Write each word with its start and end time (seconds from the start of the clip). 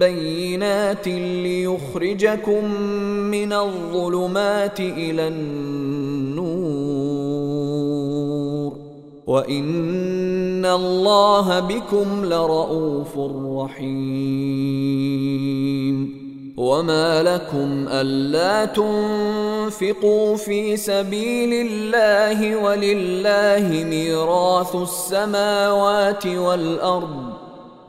بينات 0.00 1.08
ليخرجكم 1.08 2.64
من 3.30 3.52
الظلمات 3.52 4.80
إلى 4.80 5.28
النور 5.28 6.70
وان 9.26 10.66
الله 10.66 11.60
بكم 11.60 12.24
لرءوف 12.24 13.18
رحيم 13.56 14.60
وما 16.56 17.22
لكم 17.22 17.88
الا 17.88 18.64
تنفقوا 18.64 20.36
في 20.36 20.76
سبيل 20.76 21.66
الله 21.66 22.56
ولله 22.56 23.84
ميراث 23.84 24.76
السماوات 24.76 26.26
والارض 26.26 27.29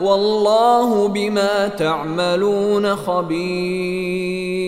والله 0.00 1.08
بما 1.08 1.68
تعملون 1.68 2.96
خبير. 2.96 4.66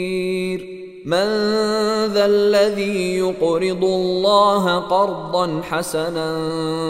من 1.05 1.27
ذا 2.07 2.27
الذي 2.27 3.17
يقرض 3.19 3.85
الله 3.85 4.79
قرضا 4.79 5.61
حسنا 5.63 6.37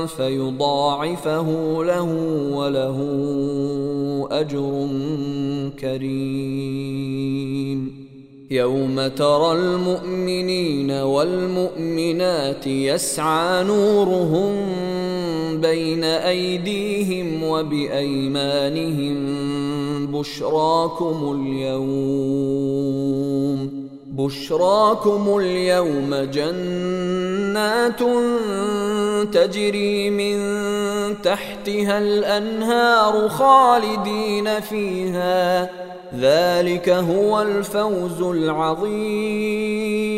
فيضاعفه 0.06 1.46
له 1.84 2.12
وله 2.52 2.98
أجر 4.30 4.88
كريم. 5.80 7.18
يوم 8.50 9.08
ترى 9.08 9.52
المؤمنين 9.52 10.90
والمؤمنات 10.90 12.66
يسعى 12.66 13.64
نورهم 13.64 14.52
بين 15.60 16.04
ايديهم 16.04 17.42
وبايمانهم 17.42 19.16
بشراكم 20.06 21.40
اليوم 21.40 22.68
بشراكم 24.06 25.38
اليوم 25.38 26.14
جنات 26.14 28.00
تجري 29.32 30.10
من 30.10 30.38
تحتها 31.22 31.98
الانهار 31.98 33.28
خالدين 33.28 34.60
فيها 34.60 35.87
ذلك 36.14 36.88
هو 36.88 37.42
الفوز 37.42 38.22
العظيم. 38.22 40.17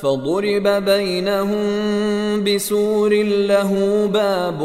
فضرب 0.00 0.66
بينهم 0.84 1.64
بسور 2.44 3.12
له 3.22 3.72
باب 4.06 4.58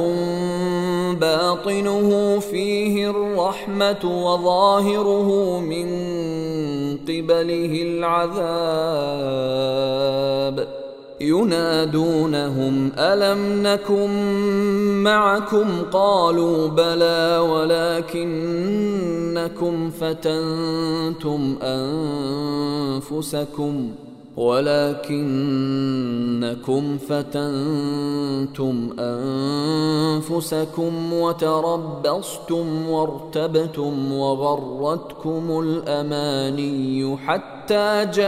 باطنه 1.19 2.39
فيه 2.39 3.09
الرحمة 3.09 4.25
وظاهره 4.25 5.59
من 5.59 5.87
قبله 6.97 7.83
العذاب. 7.83 8.53
ينادونهم 11.21 12.91
ألم 12.97 13.63
نكن 13.67 14.09
معكم؟ 15.03 15.81
قالوا 15.91 16.67
بلى 16.67 17.37
ولكنكم 17.49 18.55
فتنتم 19.89 21.57
أنفسكم. 23.01 23.91
ولكنكم 24.37 25.23
فتنتم 27.09 28.89
أنفسكم 30.29 31.13
وتربصتم 31.13 32.89
وارتبتم 32.89 34.13
وغرتكم 34.13 35.59
الأماني 35.59 37.17
حتى 37.17 38.05
جاء 38.05 38.25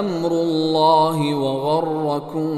أمر 0.00 0.32
الله 0.32 1.34
وغركم 1.34 2.50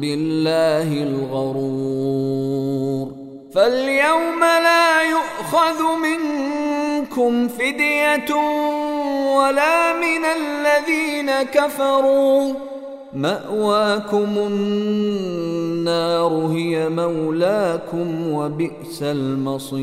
بالله 0.00 1.02
الغرور. 1.02 2.48
فاليوم 3.54 4.40
لا 4.40 5.02
يؤخذ 5.02 5.82
منكم 6.02 7.48
فدية 7.48 8.34
ولا 9.38 9.92
من 9.92 10.24
الذين 10.24 11.42
كفروا. 11.42 12.52
مأواكم 13.14 14.28
النار 14.36 16.32
هي 16.52 16.88
مولاكم 16.88 18.32
وبئس 18.32 19.02
المصير. 19.02 19.78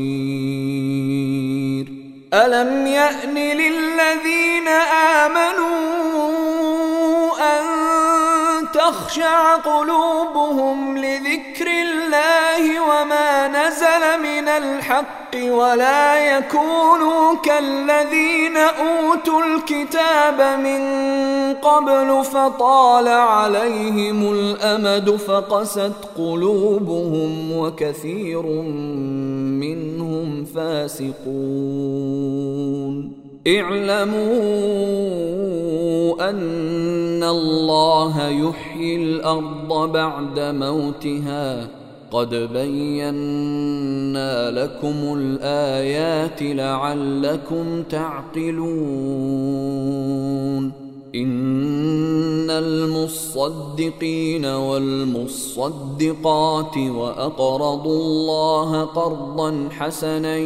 ألم 2.34 2.86
يأن 2.86 3.34
للذين 3.34 4.68
آمنوا 5.24 5.45
تخشع 8.86 9.56
قلوبهم 9.56 10.98
لذكر 10.98 11.66
الله 11.66 12.80
وما 12.80 13.48
نزل 13.48 14.02
من 14.22 14.48
الحق 14.48 15.36
ولا 15.36 16.36
يكونوا 16.36 17.36
كالذين 17.44 18.56
أوتوا 18.56 19.42
الكتاب 19.42 20.58
من 20.60 20.82
قبل 21.54 22.24
فطال 22.24 23.08
عليهم 23.08 24.32
الأمد 24.32 25.10
فقست 25.16 25.92
قلوبهم 26.18 27.52
وكثير 27.58 28.42
منهم 29.62 30.44
فاسقون. 30.44 31.16
اعلموا 33.46 34.26
أن 36.30 37.22
الله 37.22 38.28
يحيي 38.28 38.75
الأرض 38.94 39.92
بعد 39.92 40.40
موتها 40.40 41.68
قد 42.10 42.34
بينا 42.34 43.70
لكم 44.50 45.18
الآيات 45.18 46.42
لعلكم 46.42 47.82
تعقلون 47.82 49.26
إن 51.14 52.50
المصدقين 52.50 54.46
والمصدقات 54.46 55.58
وأقرضوا 56.78 58.00
الله 58.02 58.82
قرضا 58.84 59.68
حسنا 59.70 60.36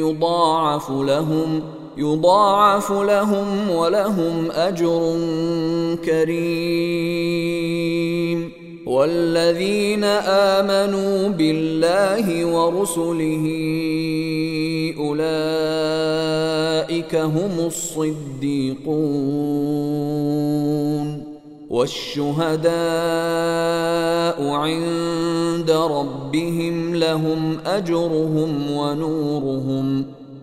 يضاعف 0.00 0.90
لهم 0.90 1.62
يضاعف 1.96 2.92
لهم 2.92 3.70
ولهم 3.70 4.50
أجر 4.50 5.16
كريم. 6.04 7.50
والذين 8.86 10.04
آمنوا 10.04 11.28
بالله 11.28 12.44
ورسله 12.44 13.46
أولئك 14.98 15.34
هم 17.16 17.50
الصديقون. 17.66 18.90
والشهداء 21.70 22.70
عند 24.48 25.70
ربهم 25.70 26.94
لهم 26.94 27.58
أجرهم 27.66 28.70
ونورهم. 28.70 30.19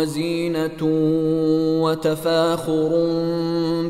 وزينة 0.00 0.80
وتفاخر 1.82 2.90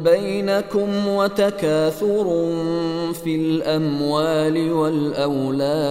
بينكم 0.04 1.08
وتكاثر 1.08 2.26
في 3.24 3.36
الأموال 3.36 4.72
والأولاد 4.72 5.90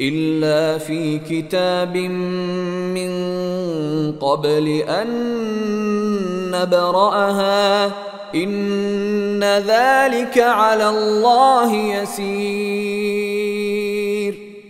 إلا 0.00 0.78
في 0.78 1.18
كتاب 1.18 1.96
من 1.96 3.12
قبل 4.12 4.82
أن 4.88 5.08
نبرأها. 6.50 7.86
إن 8.34 9.44
ذلك 9.44 10.38
على 10.38 10.88
الله 10.88 11.74
يسير. 11.74 12.78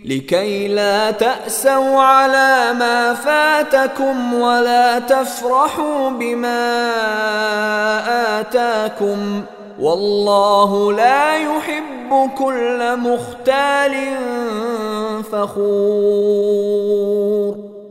لكي 0.05 0.67
لا 0.67 1.11
تأسوا 1.11 2.01
على 2.01 2.73
ما 2.79 3.13
فاتكم 3.13 4.33
ولا 4.33 4.99
تفرحوا 4.99 6.09
بما 6.09 6.79
آتاكم 8.39 9.43
ۖ. 9.55 9.59
والله 9.79 10.93
لا 10.93 11.37
يحب 11.37 12.29
كل 12.37 12.97
مختال 12.97 13.95
فخور. 15.21 16.89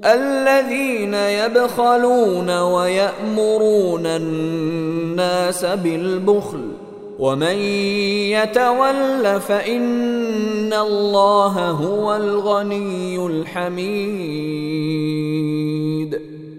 الذين 0.05 1.15
يبخلون 1.15 2.61
ويأمرون 2.61 4.07
الناس 4.07 5.65
بالبخل. 5.65 6.61
ومن 7.19 7.57
يتول 8.33 9.41
فإن 9.41 10.73
الله 10.73 11.71
هو 11.71 12.17
الغني 12.17 13.27
الحميد. 13.27 13.99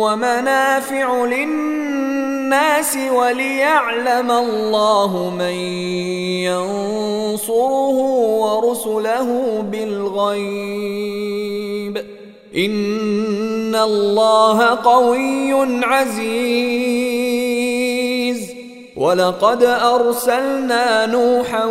ومنافع 0.00 1.24
للناس 1.24 2.98
وليعلم 3.12 4.30
الله 4.30 5.30
من 5.38 5.54
ينصره 6.44 7.96
ورسله 8.40 9.60
بالغيب. 9.72 10.60
إن 12.56 13.74
الله 13.74 14.58
قوي 14.64 15.84
عزيز. 15.84 17.19
ولقد 19.00 19.62
أرسلنا 19.64 21.06
نوحا 21.06 21.64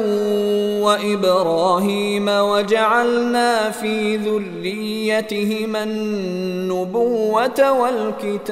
وإبراهيم 0.81 2.27
وجعلنا 2.27 3.71
في 3.71 4.17
ذريتهما 4.17 5.83
النبوة 5.83 7.71
والكتاب 7.81 8.49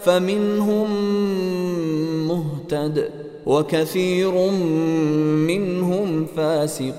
فمنهم 0.00 0.88
مهتد 2.28 3.10
وكثير 3.46 4.50
منهم 5.50 6.26
فاسقون. 6.36 6.98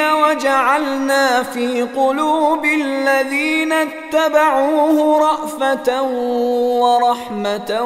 وجعلنا 0.00 1.42
في 1.42 1.82
قلوب 1.82 2.64
الذين 2.64 3.72
اتبعوه 3.72 5.18
رأفة 5.18 6.02
ورحمة 6.82 7.82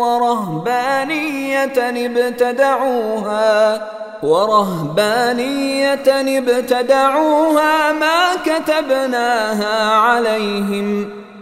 ورهبانية 0.00 2.06
ابتدعوها 2.06 3.82
ورهبانية 4.22 6.38
ابتدعوها 6.38 7.92
ما 7.92 8.20
كتبناها 8.44 9.94
عليهم 9.94 11.25